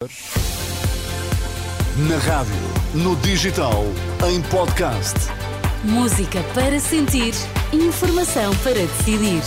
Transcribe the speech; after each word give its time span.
Na 0.00 0.08
rádio, 2.18 2.54
no 2.94 3.16
digital, 3.16 3.82
em 4.28 4.40
podcast. 4.42 5.16
Música 5.82 6.40
para 6.54 6.78
sentir, 6.78 7.34
informação 7.72 8.54
para 8.58 8.74
decidir. 8.74 9.42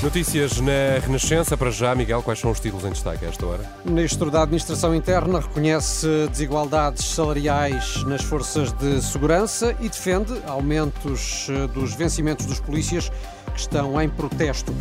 Notícias 0.00 0.60
na 0.60 1.00
Renascença. 1.04 1.56
Para 1.56 1.72
já, 1.72 1.92
Miguel, 1.96 2.22
quais 2.22 2.38
são 2.38 2.52
os 2.52 2.60
títulos 2.60 2.84
em 2.84 2.90
destaque 2.90 3.24
a 3.24 3.30
esta 3.30 3.44
hora? 3.44 3.64
O 3.84 3.90
Ministro 3.90 4.30
da 4.30 4.42
Administração 4.42 4.94
Interna 4.94 5.40
reconhece 5.40 6.06
desigualdades 6.28 7.04
salariais 7.04 8.04
nas 8.04 8.22
forças 8.22 8.72
de 8.72 9.02
segurança 9.02 9.76
e 9.80 9.88
defende 9.88 10.40
aumentos 10.46 11.48
eh, 11.50 11.66
dos 11.66 11.94
vencimentos 11.94 12.46
dos 12.46 12.60
polícias 12.60 13.10
que 13.52 13.60
estão 13.60 14.00
em 14.00 14.08
protesto. 14.08 14.74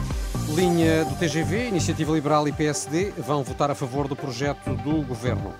Linha 0.55 1.05
do 1.05 1.15
TGV, 1.15 1.67
Iniciativa 1.67 2.11
Liberal 2.11 2.47
e 2.47 2.51
PSD 2.51 3.13
vão 3.17 3.43
votar 3.43 3.69
a 3.71 3.75
favor 3.75 4.07
do 4.07 4.15
projeto 4.15 4.75
do 4.83 5.01
Governo. 5.03 5.53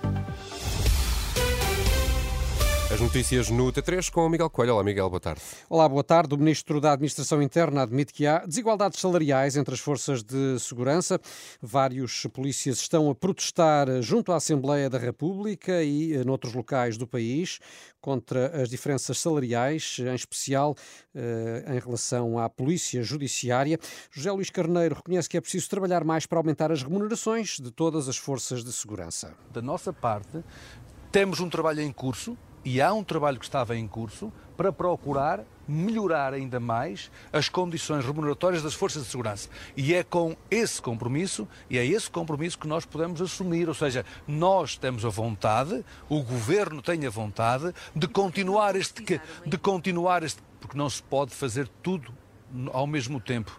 As 3.02 3.08
notícias 3.08 3.50
no 3.50 3.72
T3 3.72 4.08
com 4.12 4.24
o 4.24 4.28
Miguel 4.28 4.48
Coelho. 4.48 4.74
Olá, 4.74 4.84
Miguel, 4.84 5.10
boa 5.10 5.18
tarde. 5.18 5.42
Olá, 5.68 5.88
boa 5.88 6.04
tarde. 6.04 6.36
O 6.36 6.38
Ministro 6.38 6.80
da 6.80 6.92
Administração 6.92 7.42
Interna 7.42 7.82
admite 7.82 8.12
que 8.12 8.28
há 8.28 8.46
desigualdades 8.46 9.00
salariais 9.00 9.56
entre 9.56 9.74
as 9.74 9.80
forças 9.80 10.22
de 10.22 10.56
segurança. 10.60 11.20
Vários 11.60 12.28
polícias 12.32 12.78
estão 12.78 13.10
a 13.10 13.14
protestar 13.14 13.88
junto 14.00 14.30
à 14.30 14.36
Assembleia 14.36 14.88
da 14.88 14.98
República 14.98 15.82
e 15.82 16.14
eh, 16.14 16.22
noutros 16.22 16.54
locais 16.54 16.96
do 16.96 17.04
país 17.04 17.58
contra 18.00 18.62
as 18.62 18.68
diferenças 18.68 19.18
salariais, 19.18 19.96
em 19.98 20.14
especial 20.14 20.76
eh, 21.12 21.64
em 21.74 21.80
relação 21.80 22.38
à 22.38 22.48
Polícia 22.48 23.02
Judiciária. 23.02 23.80
José 24.12 24.30
Luís 24.30 24.48
Carneiro 24.48 24.94
reconhece 24.94 25.28
que 25.28 25.36
é 25.36 25.40
preciso 25.40 25.68
trabalhar 25.68 26.04
mais 26.04 26.24
para 26.24 26.38
aumentar 26.38 26.70
as 26.70 26.84
remunerações 26.84 27.58
de 27.58 27.72
todas 27.72 28.08
as 28.08 28.16
forças 28.16 28.62
de 28.62 28.72
segurança. 28.72 29.34
Da 29.52 29.60
nossa 29.60 29.92
parte, 29.92 30.44
temos 31.10 31.40
um 31.40 31.50
trabalho 31.50 31.80
em 31.80 31.90
curso 31.90 32.38
e 32.64 32.80
há 32.80 32.92
um 32.92 33.04
trabalho 33.04 33.38
que 33.38 33.44
estava 33.44 33.76
em 33.76 33.86
curso 33.86 34.32
para 34.56 34.72
procurar 34.72 35.44
melhorar 35.66 36.34
ainda 36.34 36.58
mais 36.58 37.10
as 37.32 37.48
condições 37.48 38.04
remuneratórias 38.04 38.62
das 38.62 38.74
forças 38.74 39.04
de 39.04 39.10
segurança. 39.10 39.48
E 39.76 39.94
é 39.94 40.02
com 40.02 40.36
esse 40.50 40.82
compromisso, 40.82 41.48
e 41.70 41.78
é 41.78 41.86
esse 41.86 42.10
compromisso 42.10 42.58
que 42.58 42.66
nós 42.66 42.84
podemos 42.84 43.20
assumir, 43.20 43.68
ou 43.68 43.74
seja, 43.74 44.04
nós 44.26 44.76
temos 44.76 45.04
a 45.04 45.08
vontade, 45.08 45.84
o 46.08 46.22
governo 46.22 46.82
tem 46.82 47.06
a 47.06 47.10
vontade 47.10 47.72
de 47.94 48.08
continuar 48.08 48.76
este 48.76 49.02
de 49.46 49.58
continuar 49.58 50.22
este 50.22 50.42
porque 50.60 50.76
não 50.76 50.88
se 50.88 51.02
pode 51.02 51.34
fazer 51.34 51.68
tudo 51.82 52.12
ao 52.72 52.86
mesmo 52.86 53.20
tempo. 53.20 53.58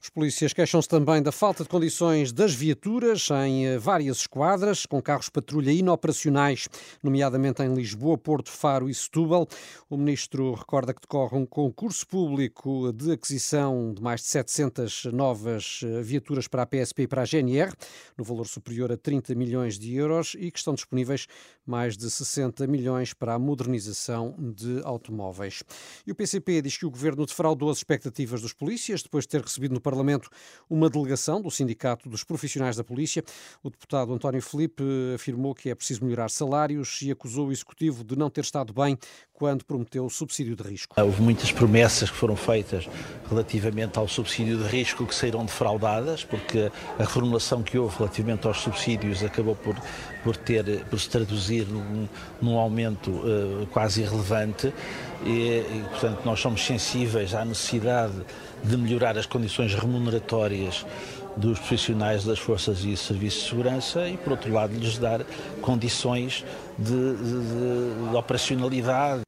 Os 0.00 0.10
polícias 0.10 0.52
queixam-se 0.52 0.88
também 0.88 1.22
da 1.22 1.32
falta 1.32 1.62
de 1.62 1.68
condições 1.68 2.32
das 2.32 2.54
viaturas 2.54 3.28
em 3.46 3.66
eh, 3.66 3.78
várias 3.78 4.18
esquadras, 4.18 4.84
com 4.86 5.00
carros 5.00 5.28
patrulha 5.28 5.70
inoperacionais, 5.70 6.68
nomeadamente 7.02 7.62
em 7.62 7.72
Lisboa, 7.74 8.18
Porto, 8.18 8.50
Faro 8.50 8.88
e 8.88 8.94
Setúbal. 8.94 9.48
O 9.88 9.96
ministro 9.96 10.54
recorda 10.54 10.92
que 10.92 11.00
decorre 11.00 11.36
um 11.36 11.46
concurso 11.46 12.06
público 12.06 12.92
de 12.92 13.12
aquisição 13.12 13.92
de 13.92 14.02
mais 14.02 14.20
de 14.20 14.26
700 14.28 15.06
novas 15.06 15.80
eh, 15.82 16.02
viaturas 16.02 16.46
para 16.46 16.62
a 16.62 16.66
PSP 16.66 17.02
e 17.02 17.08
para 17.08 17.22
a 17.22 17.24
GNR, 17.24 17.72
no 18.16 18.24
valor 18.24 18.46
superior 18.46 18.92
a 18.92 18.96
30 18.96 19.34
milhões 19.34 19.78
de 19.78 19.94
euros, 19.94 20.36
e 20.38 20.50
que 20.50 20.58
estão 20.58 20.74
disponíveis 20.74 21.26
mais 21.66 21.96
de 21.96 22.08
60 22.08 22.66
milhões 22.66 23.12
para 23.12 23.34
a 23.34 23.38
modernização 23.38 24.34
de 24.38 24.80
automóveis. 24.84 25.62
E 26.06 26.12
o 26.12 26.14
PCP 26.14 26.62
diz 26.62 26.76
que 26.76 26.86
o 26.86 26.90
governo 26.90 27.26
defraudou 27.26 27.70
as 27.70 27.78
expectativas 27.78 28.40
dos 28.40 28.52
polícias 28.52 29.02
depois 29.02 29.24
de 29.24 29.30
ter 29.30 29.40
recebido 29.40 29.74
no 29.74 29.80
Parlamento 29.80 29.95
Parlamento 29.96 30.28
uma 30.68 30.90
delegação 30.90 31.40
do 31.40 31.50
Sindicato 31.50 32.08
dos 32.08 32.24
Profissionais 32.24 32.76
da 32.76 32.84
Polícia. 32.84 33.22
O 33.62 33.70
deputado 33.70 34.12
António 34.12 34.42
Felipe 34.42 34.82
afirmou 35.14 35.54
que 35.54 35.70
é 35.70 35.74
preciso 35.74 36.04
melhorar 36.04 36.28
salários 36.28 37.00
e 37.02 37.10
acusou 37.10 37.48
o 37.48 37.52
Executivo 37.52 38.04
de 38.04 38.16
não 38.16 38.28
ter 38.28 38.40
estado 38.40 38.72
bem 38.72 38.98
quando 39.32 39.64
prometeu 39.64 40.04
o 40.04 40.10
subsídio 40.10 40.56
de 40.56 40.62
risco. 40.62 40.98
Houve 41.00 41.22
muitas 41.22 41.52
promessas 41.52 42.10
que 42.10 42.16
foram 42.16 42.36
feitas 42.36 42.88
relativamente 43.28 43.98
ao 43.98 44.08
subsídio 44.08 44.58
de 44.58 44.64
risco 44.64 45.06
que 45.06 45.14
saíram 45.14 45.44
defraudadas, 45.44 46.24
porque 46.24 46.70
a 46.98 47.02
reformulação 47.02 47.62
que 47.62 47.78
houve 47.78 47.98
relativamente 47.98 48.46
aos 48.46 48.60
subsídios 48.60 49.22
acabou 49.22 49.54
por, 49.54 49.76
por, 50.24 50.36
ter, 50.36 50.84
por 50.86 50.98
se 50.98 51.08
traduzir 51.08 51.66
num, 51.68 52.08
num 52.40 52.58
aumento 52.58 53.10
uh, 53.10 53.66
quase 53.70 54.00
irrelevante 54.00 54.72
e, 55.24 55.28
e, 55.28 55.84
portanto, 55.90 56.22
nós 56.24 56.40
somos 56.40 56.64
sensíveis 56.64 57.34
à 57.34 57.44
necessidade 57.44 58.24
de 58.64 58.76
melhorar 58.76 59.16
as 59.18 59.26
condições 59.26 59.74
remuneratórias 59.78 60.84
dos 61.36 61.58
profissionais 61.58 62.24
das 62.24 62.38
forças 62.38 62.82
e 62.84 62.96
serviços 62.96 63.42
de 63.42 63.48
segurança 63.50 64.08
e, 64.08 64.16
por 64.16 64.32
outro 64.32 64.52
lado, 64.52 64.74
lhes 64.74 64.98
dar 64.98 65.22
condições 65.60 66.44
de, 66.78 67.16
de, 67.16 68.10
de 68.10 68.16
operacionalidade 68.16 69.26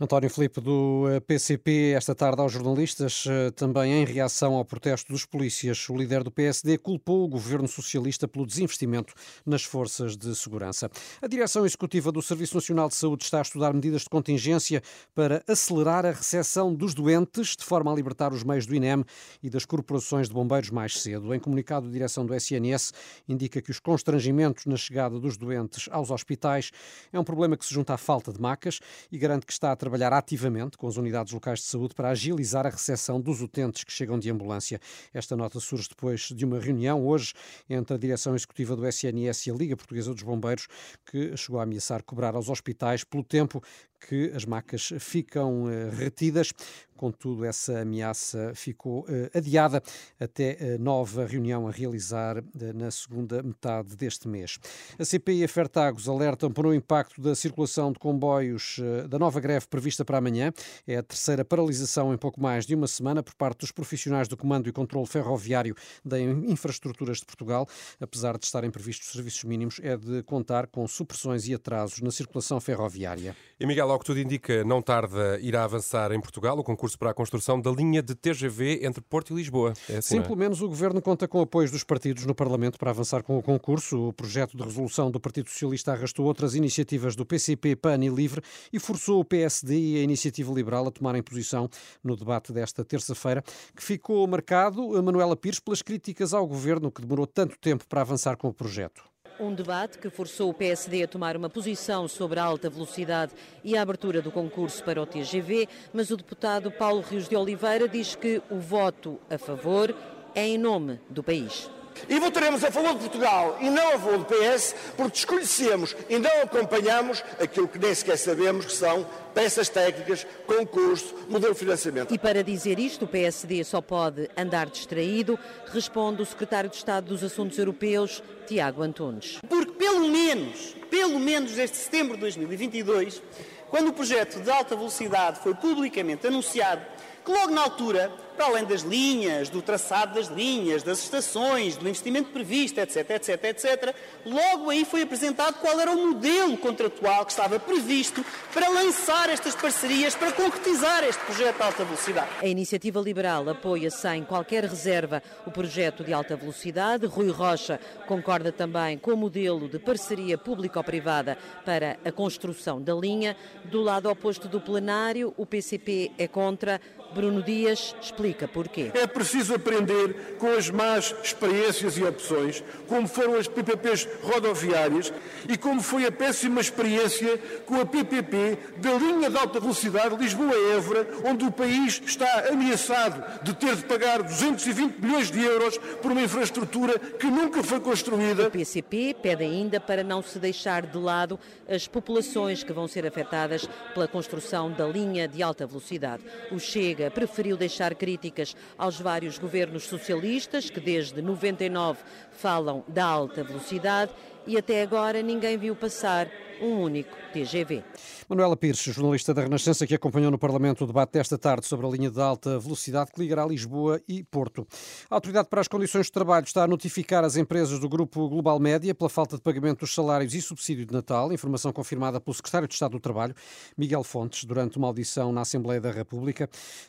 António 0.00 0.30
Filipe 0.30 0.60
do 0.60 1.04
PCP, 1.26 1.70
eh, 1.70 1.96
esta 1.96 2.14
tarde 2.14 2.40
aos 2.40 2.52
jornalistas, 2.52 3.24
eh, 3.26 3.50
também 3.50 3.92
em 3.92 4.04
reação 4.04 4.54
ao 4.54 4.64
protesto 4.64 5.12
dos 5.12 5.24
polícias. 5.24 5.88
O 5.88 5.96
líder 5.96 6.24
do 6.24 6.30
PSD 6.30 6.78
culpou 6.78 7.24
o 7.24 7.28
governo 7.28 7.68
socialista 7.68 8.26
pelo 8.26 8.46
desinvestimento 8.46 9.12
nas 9.44 9.62
forças 9.62 10.16
de 10.16 10.34
segurança. 10.34 10.90
A 11.20 11.26
direção 11.26 11.64
executiva 11.64 12.10
do 12.10 12.22
Serviço 12.22 12.54
Nacional 12.54 12.88
de 12.88 12.94
Saúde 12.94 13.24
está 13.24 13.38
a 13.38 13.42
estudar 13.42 13.72
medidas 13.72 14.02
de 14.02 14.08
contingência 14.08 14.82
para 15.14 15.42
acelerar 15.46 16.06
a 16.06 16.12
recepção 16.12 16.74
dos 16.74 16.94
doentes, 16.94 17.56
de 17.56 17.64
forma 17.64 17.92
a 17.92 17.94
libertar 17.94 18.32
os 18.32 18.42
meios 18.42 18.66
do 18.66 18.74
INEM 18.74 19.04
e 19.42 19.50
das 19.50 19.64
corporações 19.64 20.28
de 20.28 20.34
bombeiros 20.34 20.70
mais 20.70 21.00
cedo. 21.00 21.34
Em 21.34 21.38
comunicado, 21.38 21.86
a 21.86 21.90
direção 21.90 22.24
do 22.24 22.34
SNS 22.34 22.92
indica 23.28 23.60
que 23.60 23.70
os 23.70 23.78
constrangimentos 23.78 24.66
na 24.66 24.76
chegada 24.76 25.18
dos 25.18 25.36
doentes 25.36 25.88
aos 25.90 26.10
hospitais 26.10 26.70
é 27.12 27.18
um 27.18 27.24
problema 27.24 27.56
que 27.56 27.64
se 27.64 27.74
junta 27.74 27.94
à 27.94 27.98
falta 27.98 28.32
de 28.32 28.40
macas 28.40 28.80
e 29.10 29.18
garante 29.18 29.46
que 29.46 29.52
está 29.52 29.69
a 29.72 29.76
trabalhar 29.76 30.12
ativamente 30.12 30.76
com 30.76 30.86
as 30.86 30.96
unidades 30.96 31.32
locais 31.32 31.60
de 31.60 31.66
saúde 31.66 31.94
para 31.94 32.10
agilizar 32.10 32.66
a 32.66 32.70
recepção 32.70 33.20
dos 33.20 33.40
utentes 33.40 33.84
que 33.84 33.92
chegam 33.92 34.18
de 34.18 34.30
ambulância. 34.30 34.80
Esta 35.12 35.36
nota 35.36 35.60
surge 35.60 35.88
depois 35.88 36.28
de 36.34 36.44
uma 36.44 36.58
reunião 36.58 37.06
hoje 37.06 37.32
entre 37.68 37.94
a 37.94 37.98
direção 37.98 38.34
executiva 38.34 38.76
do 38.76 38.86
SNS 38.86 39.46
e 39.46 39.50
a 39.50 39.54
Liga 39.54 39.76
Portuguesa 39.76 40.12
dos 40.12 40.22
Bombeiros, 40.22 40.66
que 41.06 41.36
chegou 41.36 41.60
a 41.60 41.64
ameaçar 41.64 42.02
cobrar 42.02 42.34
aos 42.34 42.48
hospitais 42.48 43.04
pelo 43.04 43.24
tempo 43.24 43.62
que 44.00 44.32
as 44.34 44.44
macas 44.44 44.92
ficam 44.98 45.64
uh, 45.64 45.90
retidas. 45.96 46.52
Contudo, 46.96 47.46
essa 47.46 47.80
ameaça 47.80 48.52
ficou 48.54 49.00
uh, 49.00 49.30
adiada 49.34 49.82
até 50.18 50.76
nova 50.78 51.24
reunião 51.24 51.66
a 51.66 51.70
realizar 51.70 52.38
uh, 52.38 52.44
na 52.74 52.90
segunda 52.90 53.42
metade 53.42 53.96
deste 53.96 54.28
mês. 54.28 54.58
A 54.98 55.04
CPI 55.04 55.40
e 55.40 55.44
a 55.44 55.48
Fertagos 55.48 56.08
alertam 56.08 56.50
para 56.50 56.66
o 56.66 56.74
impacto 56.74 57.20
da 57.20 57.34
circulação 57.34 57.92
de 57.92 57.98
comboios 57.98 58.80
da 59.08 59.18
nova 59.18 59.40
greve 59.40 59.66
prevista 59.66 60.04
para 60.04 60.18
amanhã. 60.18 60.52
É 60.86 60.96
a 60.96 61.02
terceira 61.02 61.44
paralisação 61.44 62.12
em 62.12 62.18
pouco 62.18 62.40
mais 62.40 62.66
de 62.66 62.74
uma 62.74 62.86
semana 62.86 63.22
por 63.22 63.34
parte 63.34 63.60
dos 63.60 63.72
profissionais 63.72 64.28
do 64.28 64.36
Comando 64.36 64.68
e 64.68 64.72
Controlo 64.72 65.06
Ferroviário 65.06 65.74
da 66.04 66.20
Infraestruturas 66.20 67.18
de 67.18 67.26
Portugal. 67.26 67.66
Apesar 68.00 68.36
de 68.38 68.44
estarem 68.44 68.70
previstos 68.70 69.10
serviços 69.10 69.44
mínimos, 69.44 69.80
é 69.82 69.96
de 69.96 70.22
contar 70.22 70.66
com 70.66 70.86
supressões 70.86 71.46
e 71.48 71.54
atrasos 71.54 72.00
na 72.00 72.10
circulação 72.10 72.60
ferroviária. 72.60 73.36
E 73.58 73.66
Miguel, 73.66 73.89
ao 73.90 73.98
que 73.98 74.04
tudo 74.04 74.20
indica, 74.20 74.64
não 74.64 74.80
tarda 74.80 75.38
irá 75.40 75.64
avançar 75.64 76.12
em 76.12 76.20
Portugal 76.20 76.58
o 76.58 76.64
concurso 76.64 76.98
para 76.98 77.10
a 77.10 77.14
construção 77.14 77.60
da 77.60 77.70
linha 77.70 78.02
de 78.02 78.14
TGV 78.14 78.80
entre 78.82 79.00
Porto 79.00 79.32
e 79.32 79.36
Lisboa. 79.36 79.72
É 79.88 79.98
assim, 79.98 80.16
Sim, 80.16 80.18
é? 80.20 80.22
pelo 80.22 80.36
menos 80.36 80.62
o 80.62 80.68
Governo 80.68 81.02
conta 81.02 81.26
com 81.26 81.40
apoios 81.40 81.70
dos 81.70 81.84
partidos 81.84 82.24
no 82.24 82.34
Parlamento 82.34 82.78
para 82.78 82.90
avançar 82.90 83.22
com 83.22 83.36
o 83.36 83.42
concurso. 83.42 84.08
O 84.08 84.12
projeto 84.12 84.56
de 84.56 84.62
resolução 84.62 85.10
do 85.10 85.18
Partido 85.18 85.48
Socialista 85.48 85.92
arrastou 85.92 86.26
outras 86.26 86.54
iniciativas 86.54 87.16
do 87.16 87.26
PCP, 87.26 87.76
PAN 87.76 88.04
e 88.04 88.08
LIVRE 88.08 88.42
e 88.72 88.78
forçou 88.78 89.20
o 89.20 89.24
PSD 89.24 89.78
e 89.78 89.98
a 89.98 90.02
Iniciativa 90.02 90.52
Liberal 90.52 90.86
a 90.86 90.90
tomarem 90.90 91.22
posição 91.22 91.68
no 92.02 92.16
debate 92.16 92.52
desta 92.52 92.84
terça-feira, 92.84 93.42
que 93.74 93.82
ficou 93.82 94.26
marcado, 94.26 94.96
a 94.96 95.02
Manuela 95.02 95.36
Pires, 95.36 95.60
pelas 95.60 95.82
críticas 95.82 96.32
ao 96.32 96.46
Governo 96.46 96.90
que 96.90 97.02
demorou 97.02 97.26
tanto 97.26 97.58
tempo 97.58 97.86
para 97.88 98.02
avançar 98.02 98.36
com 98.36 98.48
o 98.48 98.54
projeto. 98.54 99.09
Um 99.40 99.54
debate 99.54 99.96
que 99.96 100.10
forçou 100.10 100.50
o 100.50 100.54
PSD 100.54 101.02
a 101.02 101.08
tomar 101.08 101.34
uma 101.34 101.48
posição 101.48 102.06
sobre 102.06 102.38
a 102.38 102.44
alta 102.44 102.68
velocidade 102.68 103.32
e 103.64 103.74
a 103.74 103.80
abertura 103.80 104.20
do 104.20 104.30
concurso 104.30 104.84
para 104.84 105.00
o 105.00 105.06
TGV, 105.06 105.66
mas 105.94 106.10
o 106.10 106.16
deputado 106.18 106.70
Paulo 106.70 107.00
Rios 107.00 107.26
de 107.26 107.34
Oliveira 107.34 107.88
diz 107.88 108.14
que 108.14 108.42
o 108.50 108.58
voto 108.58 109.18
a 109.30 109.38
favor 109.38 109.96
é 110.34 110.46
em 110.46 110.58
nome 110.58 111.00
do 111.08 111.22
país. 111.22 111.70
E 112.08 112.18
votaremos 112.18 112.64
a 112.64 112.70
favor 112.70 112.94
de 112.94 113.00
Portugal 113.00 113.58
e 113.60 113.68
não 113.70 113.88
a 113.88 113.92
favor 113.92 114.18
do 114.18 114.24
PS, 114.24 114.74
porque 114.96 115.12
desconhecemos 115.12 115.94
e 116.08 116.18
não 116.18 116.42
acompanhamos 116.42 117.22
aquilo 117.40 117.68
que 117.68 117.78
nem 117.78 117.94
sequer 117.94 118.16
sabemos 118.16 118.66
que 118.66 118.72
são 118.72 119.06
peças 119.34 119.68
técnicas, 119.68 120.26
concurso, 120.46 121.14
modelo 121.28 121.52
de 121.52 121.60
financiamento. 121.60 122.14
E 122.14 122.18
para 122.18 122.42
dizer 122.42 122.78
isto, 122.78 123.04
o 123.04 123.08
PSD 123.08 123.62
só 123.64 123.80
pode 123.80 124.28
andar 124.36 124.66
distraído, 124.66 125.38
responde 125.72 126.22
o 126.22 126.26
secretário 126.26 126.68
de 126.68 126.76
Estado 126.76 127.06
dos 127.06 127.22
Assuntos 127.22 127.58
Europeus, 127.58 128.22
Tiago 128.46 128.82
Antunes. 128.82 129.38
Porque 129.48 129.72
pelo 129.72 130.08
menos, 130.08 130.74
pelo 130.90 131.18
menos 131.18 131.52
desde 131.52 131.76
setembro 131.76 132.14
de 132.14 132.20
2022, 132.22 133.22
quando 133.68 133.88
o 133.88 133.92
projeto 133.92 134.40
de 134.40 134.50
alta 134.50 134.74
velocidade 134.74 135.40
foi 135.40 135.54
publicamente 135.54 136.26
anunciado, 136.26 136.84
que 137.24 137.30
logo 137.30 137.52
na 137.52 137.62
altura 137.62 138.10
para 138.36 138.46
além 138.46 138.64
das 138.64 138.82
linhas, 138.82 139.48
do 139.48 139.60
traçado 139.60 140.14
das 140.14 140.28
linhas, 140.28 140.82
das 140.82 141.00
estações, 141.00 141.76
do 141.76 141.88
investimento 141.88 142.30
previsto, 142.30 142.78
etc, 142.78 143.10
etc, 143.10 143.44
etc, 143.44 143.94
logo 144.24 144.70
aí 144.70 144.84
foi 144.84 145.02
apresentado 145.02 145.54
qual 145.60 145.78
era 145.80 145.90
o 145.90 146.06
modelo 146.06 146.56
contratual 146.56 147.24
que 147.26 147.32
estava 147.32 147.58
previsto 147.58 148.24
para 148.54 148.68
lançar 148.68 149.28
estas 149.28 149.54
parcerias, 149.54 150.14
para 150.14 150.32
concretizar 150.32 151.04
este 151.04 151.22
projeto 151.24 151.56
de 151.56 151.62
alta 151.62 151.84
velocidade. 151.84 152.28
A 152.40 152.46
iniciativa 152.46 153.00
liberal 153.00 153.48
apoia 153.48 153.90
sem 153.90 154.24
qualquer 154.24 154.64
reserva 154.64 155.22
o 155.46 155.50
projeto 155.50 156.04
de 156.04 156.12
alta 156.12 156.36
velocidade. 156.36 157.06
Rui 157.06 157.30
Rocha 157.30 157.80
concorda 158.06 158.52
também 158.52 158.96
com 158.98 159.12
o 159.12 159.16
modelo 159.16 159.68
de 159.68 159.78
parceria 159.78 160.38
público-privada 160.38 161.36
para 161.64 161.98
a 162.04 162.12
construção 162.12 162.80
da 162.80 162.94
linha. 162.94 163.36
Do 163.64 163.80
lado 163.80 164.08
oposto 164.08 164.48
do 164.48 164.60
plenário, 164.60 165.34
o 165.36 165.44
PCP 165.44 166.12
é 166.16 166.26
contra. 166.28 166.80
Bruno 167.12 167.42
Dias 167.42 167.92
explica 168.00 168.19
porquê. 168.52 168.90
É 168.94 169.06
preciso 169.06 169.54
aprender 169.54 170.36
com 170.38 170.50
as 170.52 170.70
más 170.70 171.14
experiências 171.22 171.96
e 171.96 172.04
opções, 172.04 172.62
como 172.86 173.06
foram 173.08 173.36
as 173.36 173.48
PPPs 173.48 174.08
rodoviárias 174.22 175.12
e 175.48 175.56
como 175.56 175.82
foi 175.82 176.06
a 176.06 176.12
péssima 176.12 176.60
experiência 176.60 177.38
com 177.66 177.80
a 177.80 177.86
PPP 177.86 178.58
da 178.78 178.92
linha 178.94 179.30
de 179.30 179.36
alta 179.36 179.60
velocidade 179.60 180.16
Lisboa-Évora, 180.16 181.06
onde 181.24 181.44
o 181.44 181.50
país 181.50 182.00
está 182.04 182.48
ameaçado 182.50 183.42
de 183.42 183.54
ter 183.54 183.76
de 183.76 183.84
pagar 183.84 184.22
220 184.22 184.98
milhões 184.98 185.30
de 185.30 185.42
euros 185.42 185.78
por 186.02 186.12
uma 186.12 186.22
infraestrutura 186.22 186.98
que 186.98 187.26
nunca 187.26 187.62
foi 187.62 187.80
construída. 187.80 188.48
O 188.48 188.50
PCP 188.50 189.14
pede 189.22 189.44
ainda 189.44 189.80
para 189.80 190.02
não 190.02 190.22
se 190.22 190.38
deixar 190.38 190.86
de 190.86 190.98
lado 190.98 191.38
as 191.68 191.86
populações 191.86 192.62
que 192.62 192.72
vão 192.72 192.86
ser 192.86 193.06
afetadas 193.06 193.68
pela 193.94 194.08
construção 194.08 194.70
da 194.70 194.86
linha 194.86 195.26
de 195.26 195.42
alta 195.42 195.66
velocidade. 195.66 196.22
O 196.50 196.58
Chega 196.58 197.10
preferiu 197.10 197.56
deixar 197.56 197.94
críticas 198.10 198.56
aos 198.76 199.00
vários 199.00 199.38
governos 199.38 199.84
socialistas 199.84 200.68
que 200.68 200.80
desde 200.80 201.22
99 201.22 202.00
falam 202.32 202.82
da 202.88 203.04
alta 203.04 203.44
velocidade 203.44 204.12
e 204.50 204.58
até 204.58 204.82
agora 204.82 205.22
ninguém 205.22 205.56
viu 205.56 205.76
passar 205.76 206.28
um 206.60 206.82
único 206.82 207.16
TGV. 207.32 207.82
Manuela 208.28 208.56
Pires, 208.56 208.80
jornalista 208.82 209.32
da 209.32 209.42
Renascença, 209.42 209.86
que 209.86 209.94
acompanhou 209.94 210.30
no 210.30 210.38
Parlamento 210.38 210.84
o 210.84 210.86
debate 210.86 211.12
desta 211.12 211.38
tarde 211.38 211.66
sobre 211.66 211.86
a 211.86 211.88
linha 211.88 212.10
de 212.10 212.20
alta 212.20 212.58
velocidade 212.58 213.12
que 213.12 213.20
ligará 213.20 213.46
Lisboa 213.46 214.00
e 214.06 214.22
Porto. 214.22 214.66
A 215.08 215.14
Autoridade 215.14 215.48
para 215.48 215.60
as 215.60 215.68
Condições 215.68 216.06
de 216.06 216.12
Trabalho 216.12 216.44
está 216.44 216.64
a 216.64 216.66
notificar 216.66 217.24
as 217.24 217.36
empresas 217.36 217.78
do 217.78 217.88
Grupo 217.88 218.28
Global 218.28 218.58
Média 218.58 218.94
pela 218.94 219.08
falta 219.08 219.36
de 219.36 219.42
pagamento 219.42 219.80
dos 219.80 219.94
salários 219.94 220.34
e 220.34 220.42
subsídio 220.42 220.84
de 220.84 220.92
Natal, 220.92 221.32
informação 221.32 221.72
confirmada 221.72 222.20
pelo 222.20 222.34
Secretário 222.34 222.68
de 222.68 222.74
Estado 222.74 222.92
do 222.92 223.00
Trabalho, 223.00 223.34
Miguel 223.78 224.04
Fontes, 224.04 224.44
durante 224.44 224.76
uma 224.76 224.88
audição 224.88 225.32
na 225.32 225.42
Assembleia 225.42 225.80
da 225.80 225.90
República. 225.90 226.48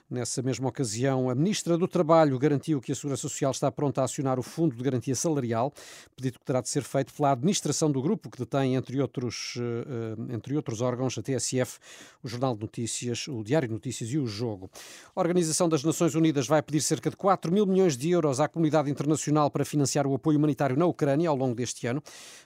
Nessa 0.09 0.41
mesma 0.41 0.67
ocasião, 0.67 1.29
a 1.29 1.35
Ministra 1.35 1.77
do 1.77 1.87
Trabalho 1.87 2.37
garantiu 2.37 2.81
que 2.81 2.91
a 2.91 2.95
Segurança 2.95 3.21
Social 3.21 3.51
está 3.51 3.71
pronta 3.71 4.01
a 4.01 4.05
acionar 4.05 4.37
o 4.37 4.43
Fundo 4.43 4.75
de 4.75 4.83
Garantia 4.83 5.15
Salarial, 5.15 5.71
pedido 6.15 6.39
que 6.39 6.45
terá 6.45 6.61
de 6.61 6.69
ser 6.69 6.83
feito 6.83 7.13
pela 7.13 7.31
administração 7.31 7.50
do 7.91 8.01
grupo, 8.01 8.29
que 8.29 8.37
detém, 8.37 8.75
entre 8.75 9.01
outros 9.01 9.55
eh, 9.57 10.33
entre 10.33 10.55
outros 10.55 10.81
órgãos, 10.81 11.17
a 11.17 11.21
TSF, 11.21 11.79
o 12.23 12.27
Jornal 12.27 12.55
de 12.55 12.61
Notícias, 12.61 13.27
o 13.27 13.43
Diário 13.43 13.67
de 13.67 13.73
Notícias 13.73 14.09
e 14.11 14.17
o 14.17 14.25
Jogo. 14.25 14.69
A 15.15 15.19
Organização 15.19 15.67
das 15.67 15.83
Nações 15.83 16.15
Unidas 16.15 16.47
vai 16.47 16.61
pedir 16.61 16.81
cerca 16.81 17.09
de 17.09 17.15
4 17.15 17.51
mil 17.51 17.65
milhões 17.65 17.97
de 17.97 18.09
euros 18.09 18.39
à 18.39 18.47
comunidade 18.47 18.89
internacional 18.89 19.49
para 19.49 19.65
financiar 19.65 20.07
o 20.07 20.13
apoio 20.13 20.37
humanitário 20.37 20.77
na 20.77 20.85
Ucrânia 20.85 21.29
ao 21.29 21.35
longo 21.35 21.55
deste 21.55 21.87
ano. 21.87 22.01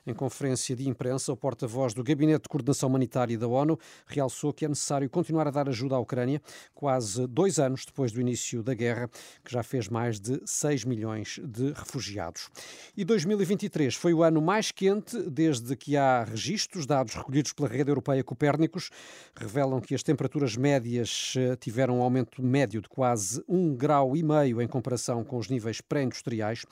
Em 0.06 0.14
conferência 0.14 0.76
de 0.76 0.88
imprensa, 0.88 1.32
o 1.32 1.38
porta-voz 1.38 1.94
do 1.94 2.04
Gabinete 2.04 2.44
de 2.44 2.50
Coordenação 2.50 2.90
Humanitária 2.90 3.38
da 3.38 3.48
ONU 3.48 3.78
realçou 4.08 4.54
que 4.54 4.66
é 4.66 4.68
necessário 4.68 5.10
continuar 5.10 5.48
a 5.48 5.52
dar 5.52 5.70
ajuda 5.70 5.96
à 5.96 6.00
Ucrânia, 6.00 6.42
quase 6.74 7.28
dois 7.28 7.60
anos 7.60 7.86
depois 7.86 8.12
do 8.12 8.22
início 8.22 8.64
da 8.64 8.74
guerra, 8.74 9.10
que 9.44 9.52
já 9.52 9.64
fez 9.64 9.88
mais 9.88 10.20
de 10.20 10.42
6 10.46 10.86
milhões 10.86 11.40
de 11.44 11.72
refugiados. 11.74 12.50
E 12.96 13.04
2023 13.04 13.96
foi 13.96 14.14
o 14.14 14.24
ano 14.24 14.42
mais 14.42 14.72
quente 14.86 15.20
desde 15.32 15.76
que 15.76 15.98
há 15.98 16.24
registros, 16.24 16.86
dados 16.86 17.16
recolhidos 17.16 17.54
pela 17.54 17.68
rede 17.68 17.90
europeia 17.90 18.24
Copérnicos 18.24 18.92
revelam 19.36 19.82
que 19.82 19.96
as 19.96 20.04
temperaturas 20.04 20.56
médias 20.56 21.34
eh, 21.36 21.56
tiveram 21.56 21.98
um 21.98 22.02
aumento 22.04 22.40
médio 22.44 22.84
de 22.84 22.88
quase 22.88 23.44
um 23.48 23.76
grau 23.76 24.16
e 24.16 24.22
meio 24.22 24.62
em 24.62 24.68
comparação 24.68 25.24
com 25.24 25.40
os 25.40 25.50
níveis 25.50 25.82
pré-industriais. 25.82 26.68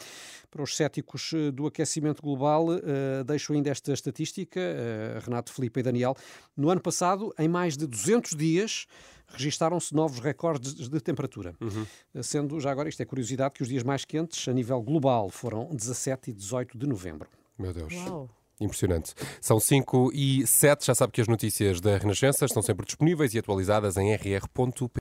Para 0.51 0.61
os 0.61 0.77
céticos 0.77 1.31
eh, 1.33 1.49
do 1.49 1.65
aquecimento 1.65 2.21
global, 2.21 2.67
eh, 2.71 3.23
deixo 3.25 3.51
ainda 3.51 3.71
esta 3.71 3.91
estatística, 3.91 4.61
Renato, 5.25 5.51
Felipe 5.51 5.79
e 5.79 5.83
Daniel. 5.83 6.15
No 6.55 6.69
ano 6.69 6.81
passado, 6.81 7.33
em 7.39 7.47
mais 7.47 7.75
de 7.75 7.87
200 7.87 8.35
dias, 8.35 8.85
registaram-se 9.27 9.91
novos 9.91 10.19
recordes 10.19 10.75
de 10.75 11.01
temperatura. 11.01 11.55
Uhum. 11.59 12.21
Sendo, 12.21 12.59
já 12.59 12.69
agora, 12.69 12.89
isto 12.89 13.01
é 13.01 13.05
curiosidade, 13.05 13.55
que 13.55 13.63
os 13.63 13.69
dias 13.69 13.81
mais 13.81 14.05
quentes 14.05 14.47
a 14.47 14.53
nível 14.53 14.79
global 14.83 15.31
foram 15.31 15.67
17 15.73 16.29
e 16.29 16.33
18 16.33 16.77
de 16.77 16.85
novembro. 16.85 17.27
Meu 17.57 17.73
Deus. 17.73 17.93
Uau. 17.93 18.29
Impressionante. 18.61 19.13
São 19.41 19.59
5 19.59 20.11
e 20.13 20.45
7. 20.45 20.85
Já 20.85 20.95
sabe 20.95 21.11
que 21.11 21.21
as 21.21 21.27
notícias 21.27 21.81
da 21.81 21.97
Renascença 21.97 22.45
estão 22.45 22.61
sempre 22.61 22.85
disponíveis 22.85 23.33
e 23.33 23.39
atualizadas 23.39 23.97
em 23.97 24.13
rr.pt. 24.13 24.89